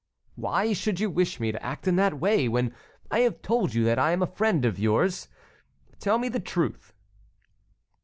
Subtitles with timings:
[0.33, 2.73] "Why should you wish me to act in that way, when
[3.11, 5.27] I have told you that I am a friend of yours?
[5.99, 6.91] Tell me the truth."